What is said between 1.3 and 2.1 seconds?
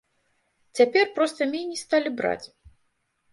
меней сталі